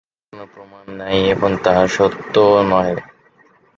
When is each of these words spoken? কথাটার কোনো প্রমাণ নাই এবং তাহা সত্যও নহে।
কথাটার 0.03 0.29
কোনো 0.29 0.45
প্রমাণ 0.53 0.85
নাই 0.99 1.17
এবং 1.33 1.49
তাহা 1.63 1.83
সত্যও 1.95 2.57
নহে। 2.69 2.95